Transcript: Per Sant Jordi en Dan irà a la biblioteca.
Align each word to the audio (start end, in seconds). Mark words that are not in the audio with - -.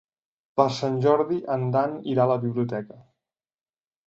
Per 0.61 0.65
Sant 0.77 0.95
Jordi 1.03 1.37
en 1.57 1.67
Dan 1.75 1.93
irà 2.15 2.25
a 2.25 2.29
la 2.33 2.39
biblioteca. 2.47 2.99